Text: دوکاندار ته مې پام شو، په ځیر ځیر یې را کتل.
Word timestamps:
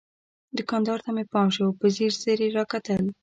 دوکاندار 0.57 0.99
ته 1.05 1.09
مې 1.15 1.23
پام 1.31 1.47
شو، 1.55 1.77
په 1.79 1.85
ځیر 1.95 2.13
ځیر 2.21 2.39
یې 2.43 2.49
را 2.57 2.63
کتل. 2.71 3.03